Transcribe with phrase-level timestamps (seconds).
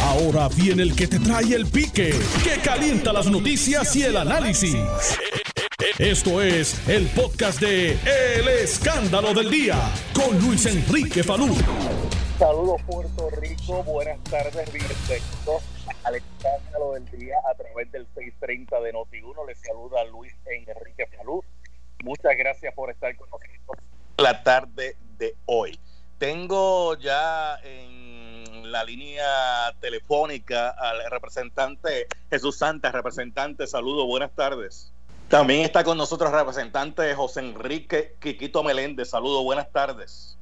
[0.00, 4.76] Ahora viene el que te trae el pique, que calienta las noticias y el análisis.
[5.98, 9.76] Esto es el podcast de El Escándalo del Día
[10.14, 11.54] con Luis Enrique Falú.
[12.38, 15.62] Saludos Puerto Rico, buenas tardes, bienvenidos
[16.04, 19.46] al Escándalo del Día a través del 630 de Noti1.
[19.46, 21.44] Les saluda Luis Enrique Falú.
[22.02, 23.52] Muchas gracias por estar con nosotros
[24.16, 25.78] la tarde de hoy.
[26.18, 28.11] Tengo ya en
[28.72, 29.24] la línea
[29.80, 34.90] telefónica al representante Jesús Santa, representante, saludo, buenas tardes.
[35.28, 40.36] También está con nosotros el representante José Enrique Quiquito Meléndez, saludo, buenas tardes.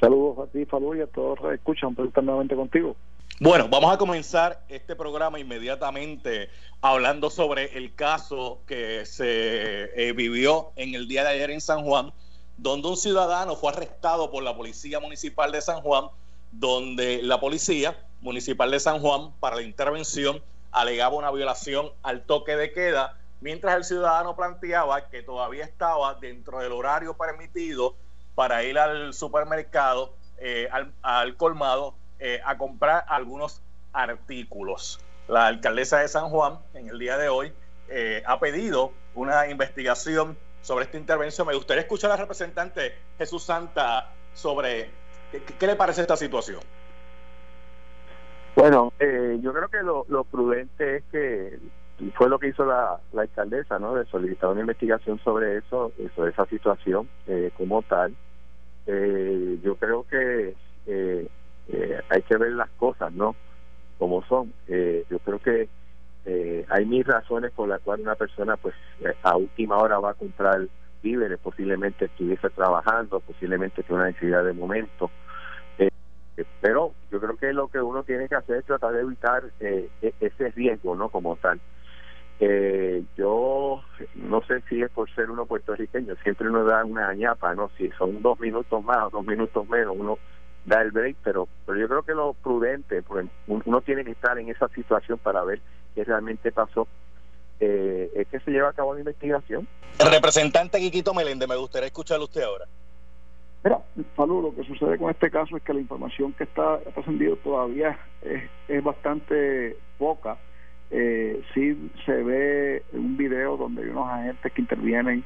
[0.00, 2.96] Saludos a ti, Falú, y a todos escuchan, por estar nuevamente contigo.
[3.40, 6.48] Bueno, vamos a comenzar este programa inmediatamente
[6.80, 11.82] hablando sobre el caso que se eh, vivió en el día de ayer en San
[11.84, 12.12] Juan
[12.58, 16.06] donde un ciudadano fue arrestado por la Policía Municipal de San Juan,
[16.52, 22.56] donde la Policía Municipal de San Juan, para la intervención, alegaba una violación al toque
[22.56, 27.96] de queda, mientras el ciudadano planteaba que todavía estaba dentro del horario permitido
[28.34, 30.68] para ir al supermercado, eh,
[31.02, 33.62] al, colmado, eh, a comprar algunos
[33.92, 35.00] artículos.
[35.26, 37.52] La alcaldesa de San Juan, en el día de hoy,
[37.88, 41.46] eh, ha pedido una investigación sobre esta intervención.
[41.46, 44.90] Me gustaría escuchar al representante Jesús Santa sobre
[45.30, 46.60] qué, le parece esta situación.
[48.56, 51.58] Bueno, eh, yo creo que lo, prudente es que
[52.14, 53.94] fue lo que hizo la, alcaldesa, ¿no?
[53.94, 58.14] De solicitar una investigación sobre eso, sobre esa situación eh, como tal.
[58.86, 60.54] Eh, yo creo que
[62.10, 63.36] hay que ver las cosas, ¿no?
[63.98, 64.52] Como son.
[64.66, 65.68] yo creo que
[66.30, 70.10] eh, hay mil razones por las cuales una persona pues eh, a última hora va
[70.10, 70.60] a comprar
[71.42, 75.10] posiblemente estuviese trabajando, posiblemente tiene una necesidad de momento.
[75.78, 75.90] Eh,
[76.60, 79.88] pero yo creo que lo que uno tiene que hacer es tratar de evitar e-,
[80.20, 81.08] ese riesgo, ¿no?
[81.08, 81.60] Como tal.
[83.16, 83.82] yo
[84.14, 87.70] no sé si es por ser uno puertorriqueño, siempre uno da una añapa, ¿no?
[87.76, 90.18] Si son dos minutos más o dos minutos menos, uno
[90.64, 94.38] da el break, pero, pero yo creo que lo prudente, porque uno tiene que estar
[94.38, 95.60] en esa situación para ver
[95.94, 96.86] qué realmente pasó,
[97.60, 99.66] eh, es que se lleva a cabo la investigación.
[99.98, 102.66] El representante Quiquito Meléndez, me gustaría escucharlo usted ahora.
[103.64, 103.80] Mira,
[104.16, 107.98] Salud, lo que sucede con este caso es que la información que está trascendido todavía
[108.22, 110.38] es, es bastante poca.
[110.90, 115.24] Eh, sí se ve un video donde hay unos agentes que intervienen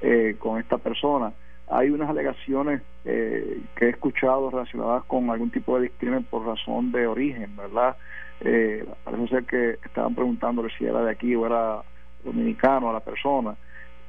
[0.00, 1.32] eh, con esta persona
[1.72, 6.92] hay unas alegaciones eh, que he escuchado relacionadas con algún tipo de discrimen por razón
[6.92, 7.96] de origen, ¿verdad?
[8.44, 11.82] Eh, parece ser que estaban preguntándole si era de aquí o era
[12.24, 13.56] dominicano a la persona.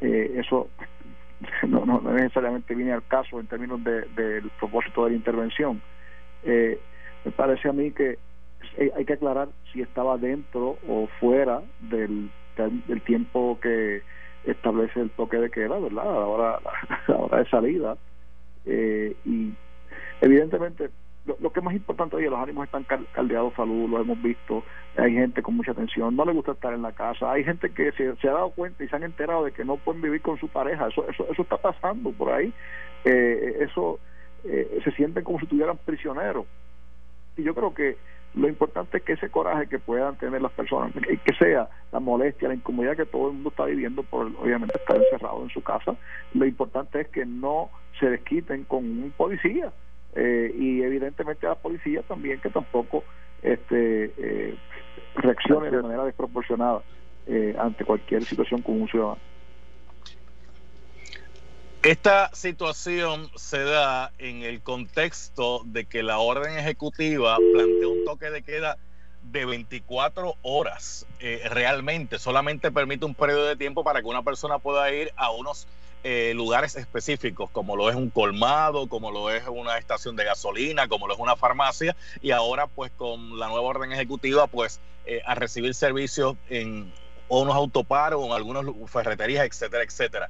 [0.02, 0.70] Eh, eso
[1.68, 5.82] no, no, necesariamente viene al caso en términos del propósito de la intervención.
[6.44, 6.80] Eh,
[7.26, 8.18] me parece a mí que
[8.96, 14.02] hay que aclarar si estaba dentro o fuera del, del tiempo que
[14.46, 16.06] establece el toque de queda, ¿verdad?
[16.06, 16.60] Ahora,
[17.08, 17.98] hora de salida.
[18.66, 19.54] Eh, y
[20.22, 20.90] evidentemente,
[21.26, 24.64] lo, que es más importante hoy, los ánimos están caldeados, salud, lo hemos visto.
[24.98, 27.32] Hay gente con mucha atención, no le gusta estar en la casa.
[27.32, 30.02] Hay gente que se, ha dado cuenta y se han enterado de que no pueden
[30.02, 30.88] vivir con su pareja.
[30.88, 32.54] Eso, eso, eso está pasando por ahí.
[33.06, 34.00] Eh, eso
[34.44, 36.46] eh, se sienten como si estuvieran prisioneros.
[37.38, 37.98] Y yo creo que
[38.36, 42.48] lo importante es que ese coraje que puedan tener las personas, que, sea la molestia,
[42.48, 45.96] la incomodidad que todo el mundo está viviendo por obviamente estar encerrado en su casa,
[46.34, 47.70] lo importante es que no
[48.00, 49.72] se desquiten con un policía
[50.16, 53.04] eh, y evidentemente a la policía también que tampoco
[53.42, 54.56] este eh,
[55.16, 56.82] reaccione de manera desproporcionada
[57.28, 59.20] eh, ante cualquier situación con un ciudadano.
[61.84, 68.30] Esta situación se da en el contexto de que la orden ejecutiva plantea un toque
[68.30, 68.78] de queda
[69.22, 71.06] de 24 horas.
[71.20, 75.32] Eh, realmente solamente permite un periodo de tiempo para que una persona pueda ir a
[75.32, 75.68] unos
[76.04, 80.88] eh, lugares específicos, como lo es un colmado, como lo es una estación de gasolina,
[80.88, 85.22] como lo es una farmacia, y ahora pues con la nueva orden ejecutiva pues eh,
[85.26, 86.92] a recibir servicios en
[87.30, 90.30] unos autoparos o en algunas ferreterías, etcétera, etcétera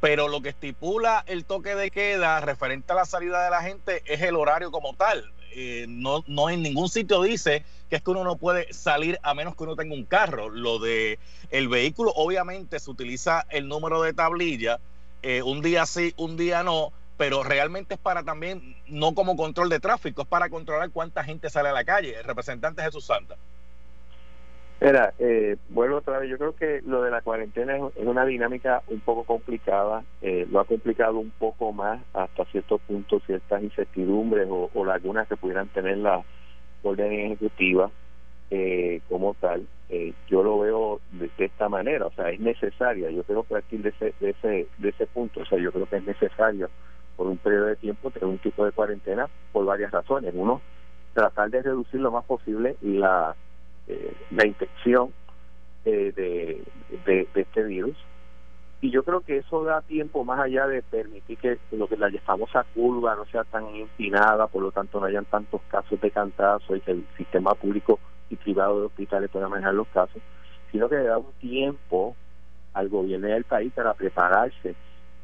[0.00, 4.02] pero lo que estipula el toque de queda referente a la salida de la gente
[4.06, 5.32] es el horario como tal.
[5.52, 9.32] Eh, no, no en ningún sitio dice que es que uno no puede salir a
[9.32, 10.50] menos que uno tenga un carro.
[10.50, 11.18] Lo de
[11.50, 14.78] el vehículo, obviamente, se utiliza el número de tablilla,
[15.28, 19.68] eh, un día sí, un día no, pero realmente es para también, no como control
[19.68, 22.16] de tráfico, es para controlar cuánta gente sale a la calle.
[22.16, 23.36] El representante Jesús Santa.
[24.80, 28.82] Mira, eh, vuelvo otra vez, yo creo que lo de la cuarentena es, una dinámica
[28.86, 34.46] un poco complicada, eh, lo ha complicado un poco más hasta cierto punto ciertas incertidumbres
[34.48, 36.22] o, lagunas que pudieran tener la,
[36.84, 37.90] orden ejecutiva
[38.50, 43.22] eh, como tal, eh, yo lo veo de, esta manera, o sea, es necesaria, yo
[43.22, 45.96] creo que partir de ese, de ese, de ese punto, o sea, yo creo que
[45.96, 46.68] es necesario
[47.16, 50.32] por un periodo de tiempo tener un tipo de cuarentena por varias razones.
[50.36, 50.60] Uno,
[51.14, 53.34] tratar de reducir lo más posible la,
[53.88, 55.12] eh, la infección
[55.84, 57.96] de, de, este virus.
[58.82, 62.10] Y yo creo que eso da tiempo más allá de permitir que lo que la
[62.24, 66.76] famosa curva no sea tan empinada, por lo tanto no hayan tantos casos de cantazo
[66.76, 67.98] y que el sistema público
[68.30, 70.20] y privado de hospitales pueda manejar los casos,
[70.70, 72.16] sino que le da un tiempo
[72.74, 74.74] al gobierno del país para prepararse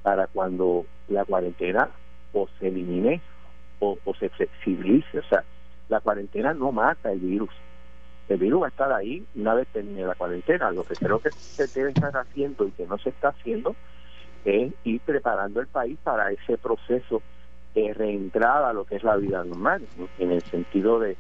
[0.02, 1.88] para cuando la cuarentena
[2.32, 3.20] o se elimine
[3.80, 5.18] o, o se flexibilice.
[5.18, 5.44] O sea,
[5.88, 7.50] la cuarentena no mata el virus,
[8.28, 10.70] el virus va a estar ahí una vez termine la cuarentena.
[10.70, 13.76] Lo que creo que se debe estar haciendo y que no se está haciendo
[14.44, 17.22] es ir preparando el país para ese proceso
[17.74, 19.86] de reentrada a lo que es la vida normal,
[20.18, 21.16] en el sentido de,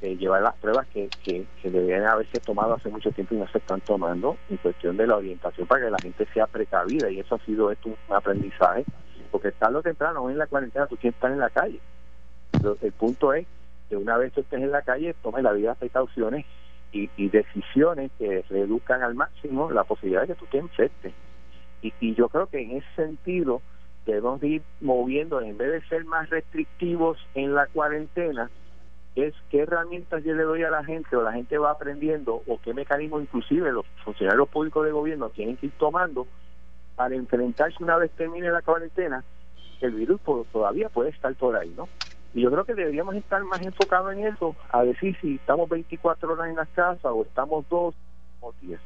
[0.00, 3.80] llevar las pruebas que, que, deberían haberse tomado hace mucho tiempo y no se están
[3.80, 7.44] tomando en cuestión de la orientación para que la gente sea precavida y eso ha
[7.44, 8.84] sido esto un aprendizaje
[9.30, 11.80] porque tarde o temprano en la cuarentena tú tienes que estar en la calle
[12.82, 13.46] el punto es
[13.88, 16.44] que una vez tú estés en la calle, tome la vida precauciones
[16.92, 21.12] y, y, decisiones que reduzcan al máximo la posibilidad de que tú te infectes.
[21.82, 23.60] Y, y yo creo que en ese sentido
[24.06, 28.50] debemos ir moviendo, en vez de ser más restrictivos en la cuarentena,
[29.16, 32.60] es qué herramientas yo le doy a la gente o la gente va aprendiendo o
[32.62, 36.26] qué mecanismos inclusive los funcionarios públicos de gobierno tienen que ir tomando
[36.94, 39.24] para enfrentarse una vez termine la cuarentena,
[39.80, 40.20] el virus
[40.52, 41.88] todavía puede estar por ahí, ¿no?
[42.34, 46.32] Y yo creo que deberíamos estar más enfocados en eso, a decir si estamos 24
[46.32, 47.94] horas en las casas o estamos dos
[48.40, 48.80] o diez.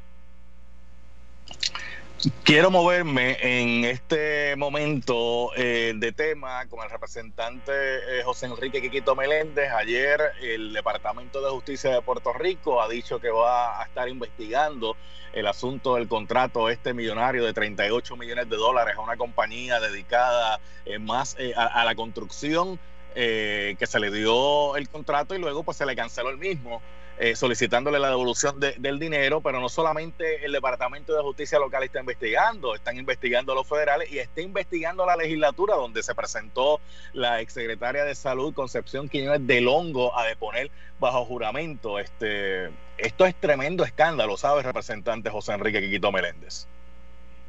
[2.45, 9.17] Quiero moverme en este momento eh, de tema con el representante eh, José Enrique Quiquito
[9.17, 9.73] Meléndez.
[9.73, 14.97] Ayer el Departamento de Justicia de Puerto Rico ha dicho que va a estar investigando
[15.33, 20.61] el asunto del contrato este millonario de 38 millones de dólares a una compañía dedicada
[20.85, 22.79] eh, más a, la construcción
[23.15, 26.83] eh, que se le dio el contrato y luego pues se le canceló el mismo,
[27.23, 32.01] eh, solicitándole la devolución del dinero, pero no solamente el Departamento de Justicia Local está
[32.01, 36.81] investigando, están investigando los federales y está investigando la legislatura donde se presentó
[37.13, 41.99] la exsecretaria de Salud Concepción Quiñones del Hongo a deponer bajo juramento.
[41.99, 46.69] Este, esto es tremendo escándalo, ¿sabe, representante José Enrique Quiquito Meléndez?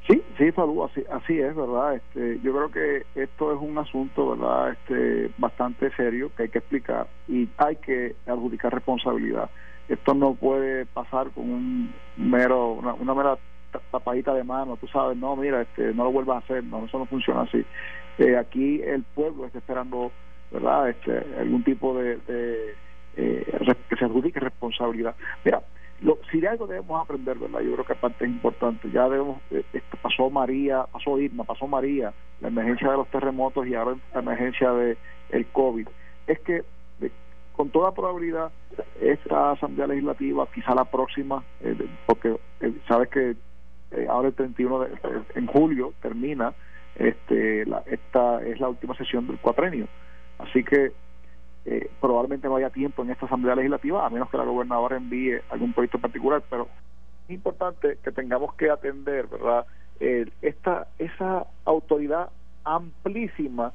[0.07, 1.95] Sí, sí, Falú, así, así es, ¿verdad?
[1.95, 4.71] Este, yo creo que esto es un asunto, ¿verdad?
[4.71, 9.49] Este, bastante serio que hay que explicar y hay que adjudicar responsabilidad.
[9.87, 13.37] Esto no puede pasar con un mero, una, mera
[13.91, 16.97] tapadita de mano, tú sabes, no, mira, este, no lo vuelvas a hacer, no, eso
[16.97, 17.63] no funciona así.
[18.17, 20.11] Eh, aquí el pueblo está esperando,
[20.49, 20.89] ¿verdad?
[20.89, 22.75] Este, algún tipo de, de
[23.17, 23.45] eh,
[23.87, 25.15] que se adjudique responsabilidad.
[25.45, 25.61] Mira,
[26.01, 27.59] lo, si de algo debemos aprender, ¿verdad?
[27.61, 28.89] Yo creo que aparte es importante.
[28.91, 29.63] Ya debemos, eh,
[30.01, 34.71] pasó María, pasó Irma, pasó María, la emergencia de los terremotos y ahora la emergencia
[34.71, 34.97] de
[35.29, 35.87] el COVID.
[36.27, 36.63] Es que
[37.53, 38.51] con toda probabilidad
[38.99, 41.77] esta asamblea legislativa, quizá la próxima, eh,
[42.07, 43.35] porque eh, sabes que
[44.09, 44.89] ahora el 31 de
[45.35, 46.53] en julio termina
[46.95, 49.87] este la, esta es la última sesión del cuatrenio.
[50.39, 50.93] Así que
[51.65, 55.41] eh, probablemente no haya tiempo en esta Asamblea Legislativa, a menos que la gobernadora envíe
[55.49, 56.67] algún proyecto particular, pero
[57.27, 59.65] es importante que tengamos que atender, ¿verdad?
[59.99, 62.29] Eh, esta Esa autoridad
[62.63, 63.73] amplísima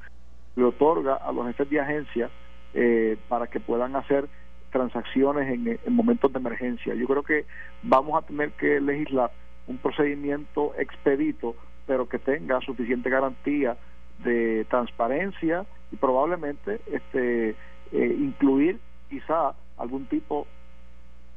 [0.55, 2.29] le otorga a los jefes de agencia
[2.73, 4.27] eh, para que puedan hacer
[4.71, 6.93] transacciones en, en momentos de emergencia.
[6.93, 7.45] Yo creo que
[7.83, 9.31] vamos a tener que legislar
[9.67, 13.77] un procedimiento expedito, pero que tenga suficiente garantía
[14.23, 17.55] de transparencia y probablemente este
[17.91, 18.79] eh, incluir
[19.09, 20.47] quizá algún tipo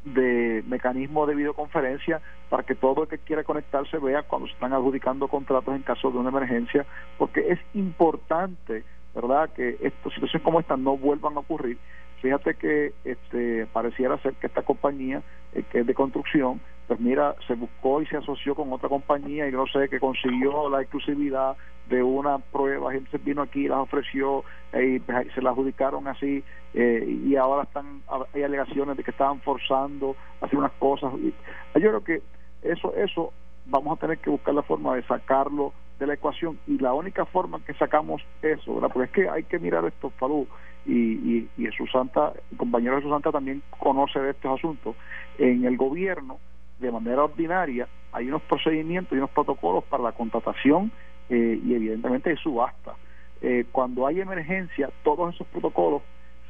[0.04, 4.72] de mecanismo de videoconferencia para que todo el que quiera conectarse vea cuando se están
[4.72, 6.86] adjudicando contratos en caso de una emergencia,
[7.18, 8.82] porque es importante,
[9.14, 11.78] ¿verdad?, que estas situaciones como esta no vuelvan a ocurrir.
[12.22, 15.22] Fíjate que este pareciera ser que esta compañía,
[15.54, 19.46] eh, que es de construcción, pues mira, se buscó y se asoció con otra compañía
[19.46, 21.56] y no sé, que consiguió la exclusividad
[21.88, 24.42] de una prueba, gente vino aquí, las ofreció
[24.72, 26.42] y pues, se la adjudicaron así
[26.74, 28.02] eh, y ahora están
[28.34, 31.12] hay alegaciones de que estaban forzando hacer unas cosas.
[31.76, 32.22] Yo creo que
[32.62, 33.32] eso eso
[33.66, 37.24] vamos a tener que buscar la forma de sacarlo de la ecuación y la única
[37.24, 40.48] forma que sacamos eso, porque es que hay que mirar esto, Falú,
[40.86, 44.96] y, y, y Jesús Santa, el compañero Jesús Santa también conoce de estos asuntos.
[45.38, 46.38] En el gobierno,
[46.80, 50.90] de manera ordinaria, hay unos procedimientos y unos protocolos para la contratación
[51.28, 52.94] eh, y evidentemente de subasta.
[53.42, 56.02] Eh, cuando hay emergencia, todos esos protocolos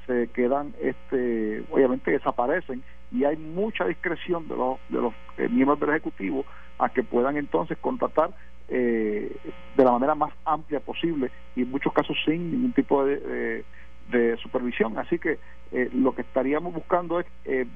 [0.06, 2.82] se quedan, este, obviamente desaparecen
[3.12, 6.44] y hay mucha discreción de los, de los eh, miembros del Ejecutivo
[6.78, 8.30] a que puedan entonces contratar
[8.68, 9.36] eh,
[9.76, 13.64] de la manera más amplia posible y en muchos casos sin ningún tipo de,
[14.10, 14.96] de, supervisión.
[14.98, 15.38] Así que
[15.72, 17.26] eh, lo que estaríamos buscando es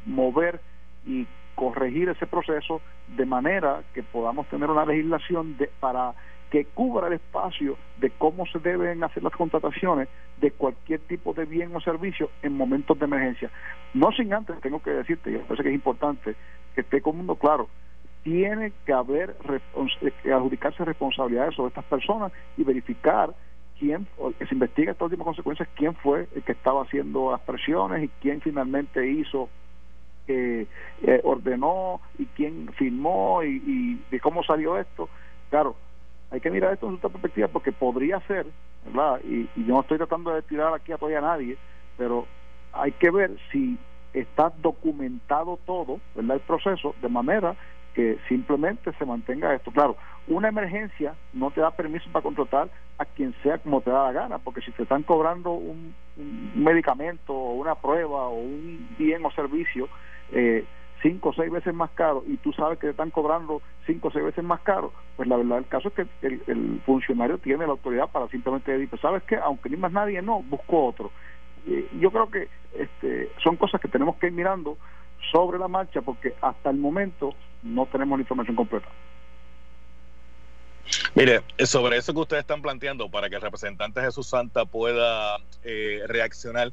[0.07, 0.61] mover
[1.07, 6.15] y corregir ese proceso de manera que podamos tener una legislación de, para
[6.51, 10.09] que cubra el espacio de cómo se deben hacer las contrataciones
[10.41, 13.51] de cualquier tipo de bien o servicio en momentos de emergencia.
[13.93, 16.37] No sin antes, tengo que decirte, y me parece que es importante
[16.75, 17.69] que esté con mundo claro,
[18.23, 19.37] tiene que haber
[20.23, 23.35] que adjudicarse responsabilidades sobre estas personas y verificar
[23.79, 24.07] quién,
[24.39, 28.09] que se investigue estas últimas consecuencias, quién fue el que estaba haciendo las presiones y
[28.21, 29.49] quién finalmente hizo
[30.29, 30.67] eh,
[31.03, 35.09] eh, ordenó y quién firmó y, y de cómo salió esto.
[35.51, 35.77] Claro,
[36.31, 38.47] hay que mirar esto en otra perspectiva porque podría ser,
[38.85, 39.21] ¿verdad?
[39.25, 41.57] Y, yo no estoy tratando de tirar aquí a todavía a nadie,
[41.97, 42.27] pero
[42.73, 43.79] hay que ver si
[44.13, 46.37] está documentado todo, ¿verdad?
[46.37, 47.55] El proceso, de manera
[47.95, 49.71] que simplemente se mantenga esto.
[49.71, 54.05] Claro, una emergencia no te da permiso para contratar a quien sea como te da
[54.05, 55.95] la gana, porque si te están cobrando un,
[56.55, 59.89] medicamento o una prueba o un bien o servicio,
[60.33, 60.65] eh,
[61.03, 64.11] cinco o seis veces más caro y tú sabes que te están cobrando cinco o
[64.11, 67.73] seis veces más caro, pues la verdad el caso es que el, funcionario tiene la
[67.73, 71.11] autoridad para simplemente decir, pues, sabes que aunque ni más nadie no, busco otro.
[71.67, 74.77] Y yo creo que este, son cosas que tenemos que ir mirando
[75.33, 78.89] sobre la marcha porque hasta el momento no tenemos la información completa.
[81.15, 86.03] Mire, sobre eso que ustedes están planteando, para que el representante Jesús Santa pueda eh,
[86.07, 86.71] reaccionar,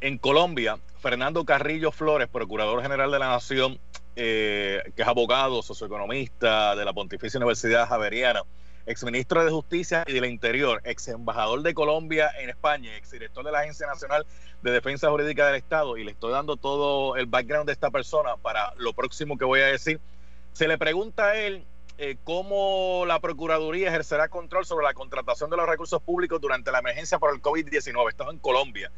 [0.00, 3.78] en Colombia, Fernando Carrillo Flores, Procurador General de la Nación,
[4.16, 8.42] eh, que es abogado, socioeconomista de la Pontificia Universidad Javeriana,
[8.86, 13.60] exministro de Justicia y del Interior, ex embajador de Colombia en España, exdirector de la
[13.60, 14.24] Agencia Nacional
[14.62, 18.36] de Defensa Jurídica del Estado, y le estoy dando todo el background de esta persona
[18.36, 20.00] para lo próximo que voy a decir.
[20.52, 21.64] Se le pregunta a él
[21.98, 26.78] eh, cómo la Procuraduría ejercerá control sobre la contratación de los recursos públicos durante la
[26.78, 28.08] emergencia por el COVID-19.
[28.08, 28.92] Esto es en Colombia.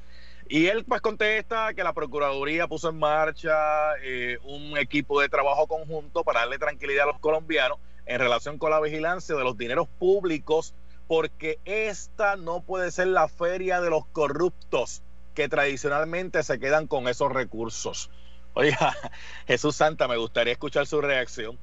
[0.48, 3.54] Y él pues contesta que la Procuraduría puso en marcha
[4.02, 8.70] eh, un equipo de trabajo conjunto para darle tranquilidad a los colombianos en relación con
[8.70, 10.74] la vigilancia de los dineros públicos,
[11.06, 15.02] porque esta no puede ser la feria de los corruptos
[15.34, 18.10] que tradicionalmente se quedan con esos recursos.
[18.52, 18.94] Oiga,
[19.46, 21.58] Jesús Santa, me gustaría escuchar su reacción.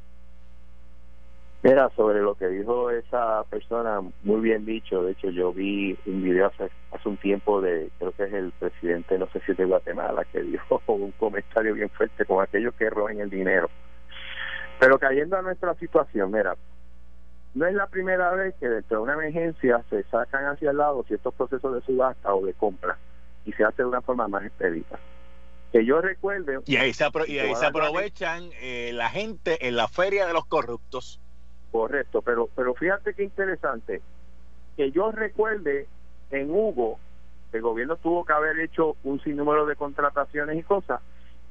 [1.67, 5.03] Mira, sobre lo que dijo esa persona, muy bien dicho.
[5.03, 8.53] De hecho, yo vi un video hace, hace un tiempo de, creo que es el
[8.53, 12.73] presidente, no sé si es de Guatemala, que dijo un comentario bien fuerte con aquellos
[12.75, 13.69] que roben el dinero.
[14.79, 16.55] Pero cayendo a nuestra situación, mira,
[17.53, 21.03] no es la primera vez que dentro de una emergencia se sacan hacia el lado
[21.03, 22.97] ciertos procesos de subasta o de compra
[23.43, 24.97] y se hace de una forma más expedita.
[25.73, 26.61] Que yo recuerde.
[26.65, 30.45] Y ahí se, y ahí se aprovechan eh, la gente en la feria de los
[30.45, 31.19] corruptos
[31.71, 34.01] Correcto, pero, pero fíjate qué interesante,
[34.75, 35.87] que yo recuerde
[36.31, 36.99] en Hugo,
[37.51, 41.01] el gobierno tuvo que haber hecho un sinnúmero de contrataciones y cosas,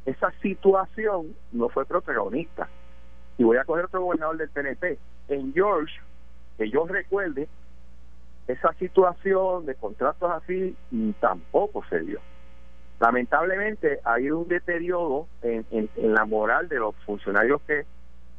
[0.05, 2.69] esa situación no fue protagonista.
[3.39, 4.99] Y voy a coger otro gobernador del PNP.
[5.29, 5.93] En George,
[6.57, 7.49] que yo recuerde,
[8.47, 10.77] esa situación de contratos así
[11.21, 12.21] tampoco se dio.
[13.01, 17.85] Lamentablemente ha habido un deterioro en, en la moral de los funcionarios que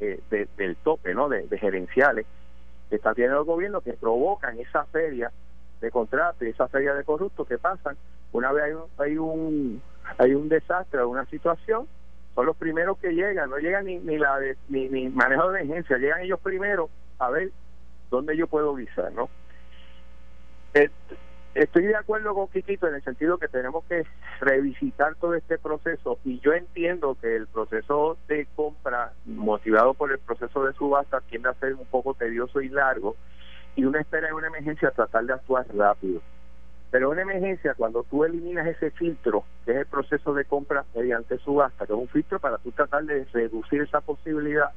[0.00, 0.20] eh,
[0.56, 1.28] del tope, ¿no?
[1.28, 2.26] De, gerenciales
[2.88, 5.30] que está teniendo el gobierno que provocan esa feria
[5.80, 7.96] de contratos y esa feria de corruptos que pasan.
[8.32, 9.82] Una vez hay un, hay un,
[10.18, 11.86] hay un desastre, una situación,
[12.34, 14.38] son los primeros que llegan, no llegan ni, ni la
[14.68, 16.88] ni, ni manejo de emergencia, llegan ellos primero
[17.18, 17.50] a ver
[18.10, 19.28] dónde yo puedo visar, ¿no?
[20.74, 20.90] Eh,
[21.58, 24.06] Estoy de acuerdo con Quiquito en el sentido que tenemos que
[24.38, 30.20] revisitar todo este proceso y yo entiendo que el proceso de compra motivado por el
[30.20, 33.16] proceso de subasta tiende a ser un poco tedioso y largo
[33.74, 36.22] y una espera en una emergencia tratar de actuar rápido.
[36.92, 41.38] Pero una emergencia, cuando tú eliminas ese filtro, que es el proceso de compra mediante
[41.38, 44.70] subasta, que es un filtro para tú tratar de reducir esa posibilidad,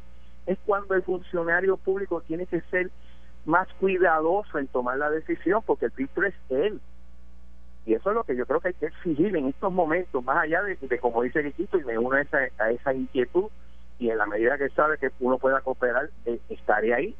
[0.48, 2.90] es cuando el funcionario público tiene que ser
[3.46, 6.80] más cuidadoso en tomar la decisión porque el filtro es él.
[7.86, 10.38] Y eso es lo que yo creo que hay que exigir en estos momentos, más
[10.38, 13.46] allá de, como dice Riquito, y me uno a esa, a esa inquietud,
[13.98, 17.16] y en la medida que sabe que uno pueda cooperar, eh, estaré ahí,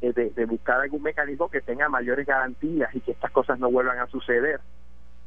[0.00, 3.98] eh, de, buscar algún mecanismo que tenga mayores garantías y que estas cosas no vuelvan
[3.98, 4.60] a suceder.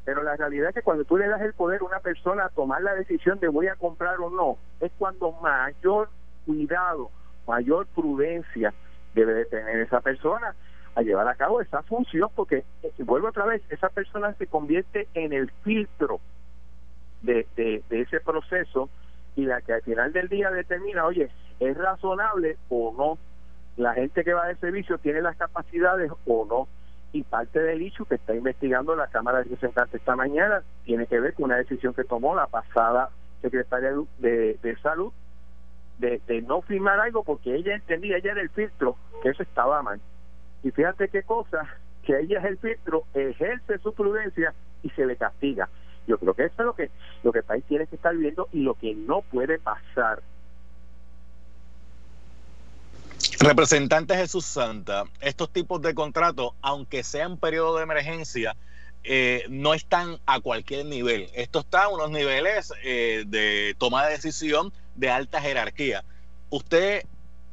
[0.06, 2.50] Pero la realidad es que cuando tú le das el poder a una persona a
[2.50, 6.10] tomar la decisión de voy a comprar o no, es cuando mayor
[6.46, 7.12] cuidado,
[7.48, 8.74] mayor prudencia
[9.14, 10.56] debe de tener esa persona
[10.96, 15.08] a llevar a cabo esa función porque eh, vuelvo otra vez esa persona se convierte
[15.14, 16.20] en el filtro
[17.22, 18.90] de, de, ese proceso
[19.36, 21.30] y la que al final del día determina, oye,
[21.60, 23.18] ¿es razonable o no?
[23.78, 26.68] La gente que va de servicio tiene las capacidades o no.
[27.12, 31.20] Y parte del hecho que está investigando la Cámara de Representantes esta mañana tiene que
[31.20, 33.10] ver con una decisión que tomó la pasada
[33.42, 35.14] secretaria de, de Salud
[36.00, 40.00] de, no firmar algo porque ella entendía, ella era el filtro, que eso estaba mal.
[40.64, 41.68] Y fíjate qué cosa,
[42.06, 45.70] que ella es el filtro, ejerce su prudencia y se le castiga.
[46.08, 46.90] Yo creo que eso es lo que,
[47.24, 50.22] lo que el país tiene que estar viendo y lo que no puede pasar.
[53.40, 58.56] Representante Jesús Santa, estos tipos de contratos, aunque sean periodo de emergencia,
[59.04, 61.30] eh, no están a cualquier nivel.
[61.34, 66.04] Esto está a unos niveles eh, de toma de decisión de alta jerarquía.
[66.50, 67.04] ¿Usted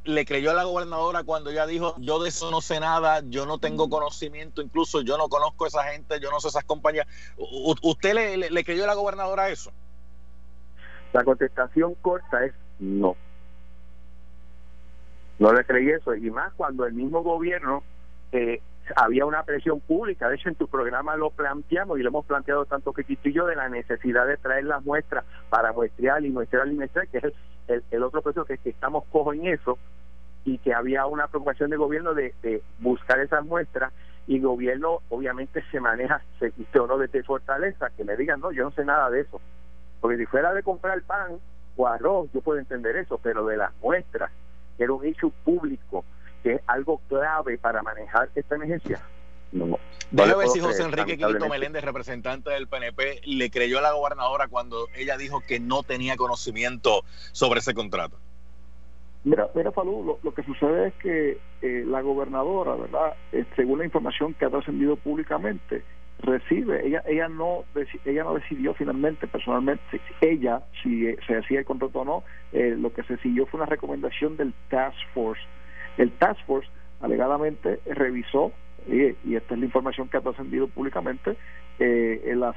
[0.03, 3.45] le creyó a la gobernadora cuando ella dijo, yo de eso no sé nada, yo
[3.45, 7.07] no tengo conocimiento, incluso yo no conozco a esa gente, yo no sé esas compañías?
[7.37, 9.71] ¿Usted le, le, creyó a la gobernadora eso?
[11.13, 13.15] La contestación corta es no.
[15.37, 17.83] No le creí eso, y más cuando el mismo gobierno
[18.31, 18.61] eh,
[18.95, 22.65] había una presión pública, de hecho en tu programa lo planteamos y lo hemos planteado
[22.65, 26.67] tanto que y yo de la necesidad de traer las muestras para muestrear y muestrear
[26.67, 27.33] y muestrear, que es
[27.91, 29.77] el, otro proceso que, estamos cojos en eso
[30.43, 33.93] y que había una preocupación del gobierno de, buscar esas muestras.
[34.27, 38.51] Y el gobierno obviamente se maneja, se o no desde fortaleza, que me digan, no,
[38.51, 39.41] yo no sé nada de eso,
[39.99, 41.39] porque si fuera de comprar pan
[41.75, 44.31] o arroz, yo puedo entender eso, pero de las muestras,
[44.77, 46.05] que era un hecho público,
[46.43, 49.01] que es algo clave para manejar esta emergencia.
[49.51, 49.77] No,
[50.11, 54.47] Déjame ver si José Enrique Quito Meléndez, representante del PNP, le creyó a la gobernadora
[54.47, 58.17] cuando ella dijo que no tenía conocimiento sobre ese contrato.
[59.23, 63.13] Mira, mira Falú, lo, que sucede es que eh, la gobernadora, ¿verdad?
[63.31, 65.83] Eh, según la información que ha trascendido públicamente,
[66.19, 67.63] recibe, ella ella no
[68.05, 72.93] ella no decidió finalmente personalmente ella si eh, se hacía el contrato o no, lo
[72.93, 75.41] que se siguió fue una recomendación del Task Force
[76.01, 76.67] el Task Force
[76.99, 78.51] alegadamente revisó,
[78.87, 81.37] y, esta es la información que ha trascendido públicamente,
[81.77, 82.55] eh, las,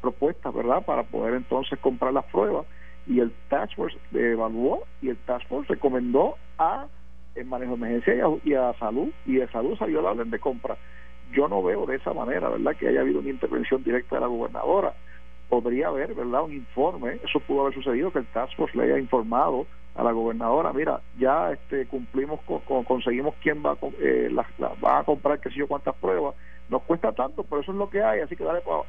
[0.00, 2.66] propuestas, ¿verdad?, para poder entonces comprar las pruebas,
[3.06, 6.86] y el Task Force evaluó y el Task Force recomendó a
[7.34, 10.76] el manejo de emergencia y a, salud, y de salud salió la orden de compra.
[11.32, 14.28] Yo no veo de esa manera, ¿verdad?, que haya habido una intervención directa de la
[14.28, 14.94] gobernadora.
[15.50, 18.98] Podría haber, ¿verdad?, un informe, eso pudo haber sucedido, que el Task Force le haya
[18.98, 24.30] informado a la gobernadora, mira, ya este cumplimos con, conseguimos quién va a, eh,
[24.82, 26.34] va a comprar qué sé yo cuántas pruebas,
[26.68, 28.82] nos cuesta tanto, pero eso es lo que hay, así que dale para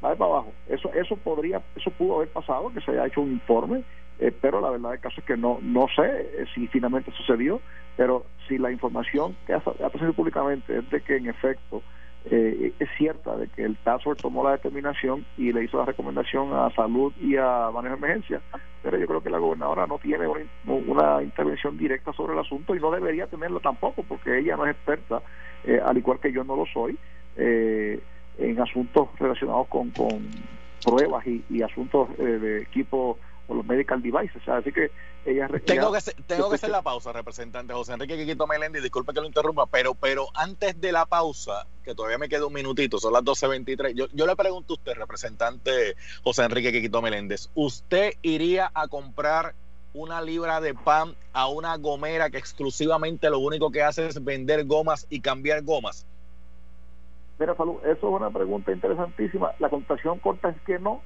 [0.00, 0.52] para abajo.
[0.68, 3.82] Eso eso podría eso pudo haber pasado que se haya hecho un informe,
[4.18, 7.60] eh, pero la verdad del caso es que no no sé eh, si finalmente sucedió,
[7.96, 11.82] pero si la información que ha, ha públicamente es de que en efecto
[12.28, 16.52] eh, es cierta de que el Task tomó la determinación y le hizo la recomendación
[16.52, 18.40] a salud y a manejo de emergencia,
[18.82, 20.26] pero yo creo que la gobernadora no tiene
[20.66, 24.72] una, intervención directa sobre el asunto y no debería tenerlo tampoco porque ella no es
[24.72, 25.22] experta,
[25.64, 26.98] eh, al igual que yo no lo soy,
[27.36, 28.00] eh,
[28.38, 30.26] en asuntos relacionados con, con
[30.84, 34.42] pruebas y, y asuntos de equipo por los medical devices.
[34.48, 34.90] así que
[35.24, 35.48] ella.
[35.64, 39.26] Tengo que, tengo que hacer la pausa, representante José Enrique Quiquito Melendi, disculpe que lo
[39.26, 43.22] interrumpa, pero, pero antes de la pausa, que todavía me queda un minutito, son las
[43.22, 48.88] 12.23, yo, yo le pregunto a usted, representante José Enrique Quiquito Meléndez, ¿usted iría a
[48.88, 49.54] comprar
[49.94, 54.64] una libra de pan a una gomera que exclusivamente lo único que hace es vender
[54.66, 56.06] gomas y cambiar gomas?
[57.38, 59.52] Mira, Falú, eso es una pregunta interesantísima.
[59.58, 61.02] La contestación corta es que no,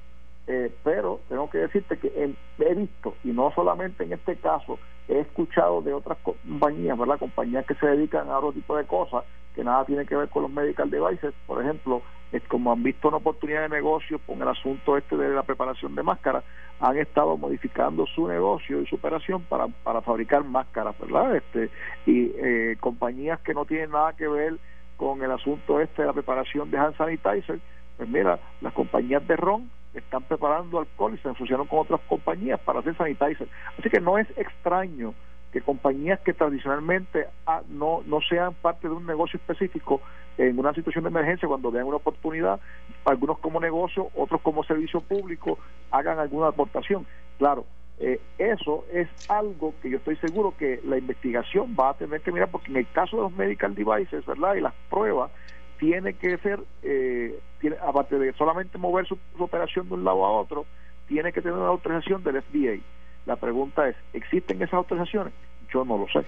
[0.51, 5.19] eh, pero tengo que decirte que he visto, y no solamente en este caso, he
[5.19, 7.19] escuchado de otras compañías, ¿verdad?
[7.19, 9.23] Compañías que se dedican a otro tipo de cosas
[9.55, 12.01] que nada tiene que ver con los medical devices, por ejemplo,
[12.33, 15.95] es como han visto una oportunidad de negocio con el asunto este de la preparación
[15.95, 16.43] de máscaras,
[16.81, 21.33] han estado modificando su negocio y su operación para, para fabricar máscaras, ¿verdad?
[21.37, 21.69] Este,
[22.05, 24.57] y eh, compañías que no tienen nada que ver
[24.97, 27.59] con el asunto este de la preparación de hand sanitizer,
[27.95, 32.59] pues mira, las compañías de ron están preparando alcohol y se asociaron con otras compañías
[32.61, 33.47] para hacer sanitizer.
[33.77, 35.13] Así que no es extraño
[35.51, 40.01] que compañías que tradicionalmente ah, no, no sean parte de un negocio específico
[40.37, 42.59] en una situación de emergencia, cuando vean una oportunidad,
[43.05, 45.59] algunos como negocio, otros como servicio público,
[45.91, 47.05] hagan alguna aportación.
[47.37, 47.65] Claro,
[47.99, 52.31] eh, eso es algo que yo estoy seguro que la investigación va a tener que
[52.31, 54.55] mirar, porque en el caso de los medical devices, ¿verdad?
[54.55, 55.31] Y las pruebas,
[55.81, 60.29] tiene que ser, eh, tiene, aparte de solamente mover su, operación de un lado a
[60.39, 60.67] otro,
[61.07, 62.85] tiene que tener una autorización del FDA.
[63.25, 65.33] La pregunta es, ¿existen esas autorizaciones?
[65.73, 66.23] Yo no lo sé.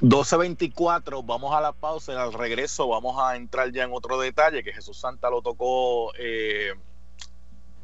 [0.00, 4.62] 12.24, vamos a la pausa y al regreso vamos a entrar ya en otro detalle
[4.62, 6.72] que Jesús Santa lo tocó eh,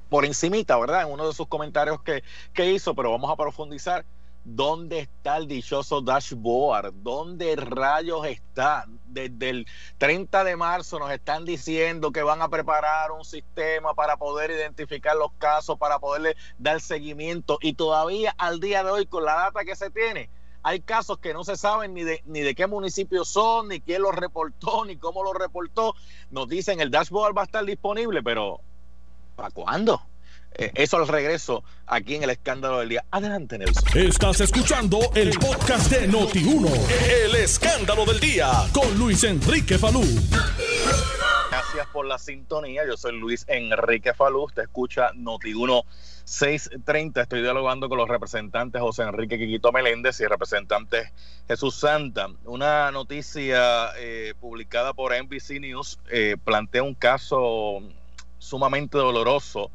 [0.08, 1.08] por encimita, ¿verdad?
[1.08, 4.04] En uno de sus comentarios que, que hizo, pero vamos a profundizar.
[4.44, 6.94] ¿Dónde está el dichoso dashboard?
[6.94, 8.86] ¿Dónde rayos está?
[9.04, 9.66] Desde el
[9.98, 15.14] 30 de marzo nos están diciendo que van a preparar un sistema para poder identificar
[15.16, 19.64] los casos, para poderle dar seguimiento y todavía al día de hoy con la data
[19.64, 20.30] que se tiene,
[20.62, 24.02] hay casos que no se saben ni de, ni de qué municipio son, ni quién
[24.02, 25.94] los reportó, ni cómo los reportó.
[26.30, 28.60] Nos dicen el dashboard va a estar disponible, pero
[29.36, 30.00] ¿para cuándo?
[30.52, 33.04] Eh, eso al regreso aquí en el escándalo del día.
[33.10, 33.84] Adelante, Nelson.
[33.94, 36.70] Estás escuchando el podcast de Noti1,
[37.24, 40.02] el escándalo del día con Luis Enrique Falú.
[41.50, 42.82] Gracias por la sintonía.
[42.86, 44.44] Yo soy Luis Enrique Falú.
[44.44, 45.84] Usted escucha Noti1
[46.30, 47.22] 6:30.
[47.22, 51.12] Estoy dialogando con los representantes José Enrique Quiquito Meléndez y el representante
[51.48, 52.28] Jesús Santa.
[52.44, 57.82] Una noticia eh, publicada por NBC News eh, plantea un caso
[58.38, 59.70] sumamente doloroso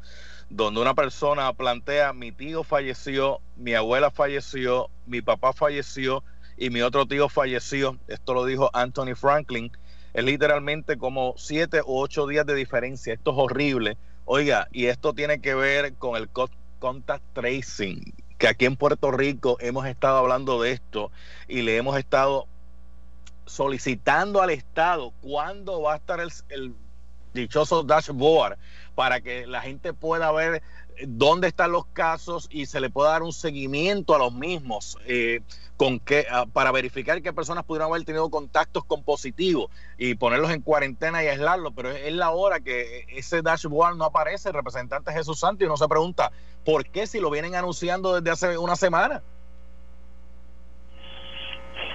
[0.48, 6.22] donde una persona plantea mi tío falleció, mi abuela falleció, mi papá falleció
[6.56, 7.98] y mi otro tío falleció.
[8.06, 9.70] Esto lo dijo Anthony Franklin.
[10.14, 13.14] Es literalmente como siete u ocho días de diferencia.
[13.14, 13.98] Esto es horrible.
[14.24, 16.28] Oiga, y esto tiene que ver con el
[16.78, 18.02] contact tracing,
[18.38, 21.10] que aquí en Puerto Rico hemos estado hablando de esto
[21.48, 22.46] y le hemos estado
[23.46, 26.74] solicitando al Estado cuándo va a estar el, el
[27.36, 28.58] dichoso dashboard
[28.96, 30.62] para que la gente pueda ver
[31.06, 35.40] dónde están los casos y se le pueda dar un seguimiento a los mismos eh,
[35.76, 40.50] con que, ah, para verificar qué personas pudieron haber tenido contactos con positivos y ponerlos
[40.50, 45.12] en cuarentena y aislarlos, pero es, la hora que ese dashboard no aparece, el representante
[45.12, 46.32] Jesús Santos, y uno se pregunta,
[46.64, 49.22] ¿por qué si lo vienen anunciando desde hace una semana?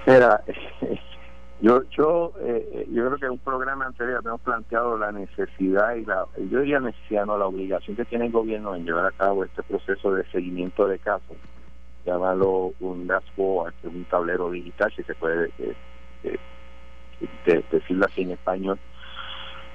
[0.06, 0.44] Era,
[1.62, 6.06] yo, yo, eh, yo creo que en un programa anterior hemos planteado la necesidad y
[6.06, 9.44] la, yo diría necesidad, no la obligación que tiene el gobierno en llevar a cabo
[9.44, 11.38] este proceso de seguimiento de casos,
[12.04, 15.76] llamarlo un dashboard, un tablero digital, si se puede eh,
[16.24, 18.80] eh, decirlo así en español,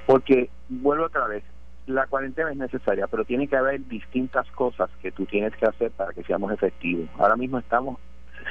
[0.06, 1.44] porque vuelvo otra vez,
[1.86, 5.92] la cuarentena es necesaria, pero tiene que haber distintas cosas que tú tienes que hacer
[5.92, 7.08] para que seamos efectivos.
[7.16, 8.00] Ahora mismo estamos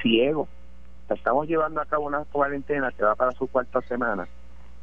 [0.01, 0.47] ciegos
[1.13, 4.27] estamos llevando a cabo una cuarentena que va para su cuarta semana